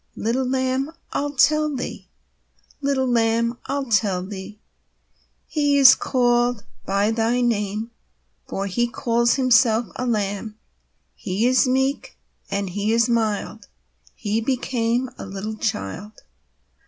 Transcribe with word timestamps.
Little 0.15 0.49
Lamb, 0.49 0.89
I'll 1.13 1.33
tell 1.35 1.75
thee; 1.75 2.07
Little 2.81 3.05
Lamb, 3.05 3.59
I'll 3.67 3.85
tell 3.85 4.25
thee: 4.25 4.59
He 5.45 5.77
is 5.77 5.93
called 5.93 6.63
by 6.87 7.11
thy 7.11 7.41
name, 7.41 7.91
For 8.47 8.65
He 8.65 8.87
calls 8.87 9.35
Himself 9.35 9.89
a 9.97 10.07
Lamb 10.07 10.57
He 11.13 11.45
is 11.45 11.67
meek, 11.67 12.17
and 12.49 12.71
He 12.71 12.91
is 12.91 13.07
mild, 13.09 13.67
He 14.15 14.41
became 14.41 15.07
a 15.19 15.25
little 15.27 15.57
child. 15.57 16.13